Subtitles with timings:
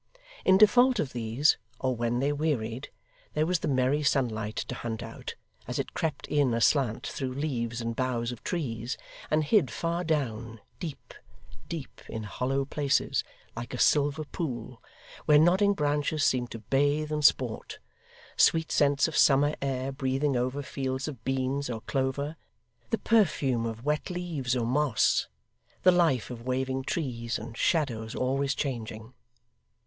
[0.43, 2.89] In default of these, or when they wearied,
[3.35, 5.35] there was the merry sunlight to hunt out,
[5.67, 8.97] as it crept in aslant through leaves and boughs of trees,
[9.29, 11.13] and hid far down deep,
[11.69, 13.23] deep, in hollow places
[13.55, 14.81] like a silver pool,
[15.25, 17.77] where nodding branches seemed to bathe and sport;
[18.35, 22.37] sweet scents of summer air breathing over fields of beans or clover;
[22.89, 25.27] the perfume of wet leaves or moss;
[25.83, 29.13] the life of waving trees, and shadows always changing.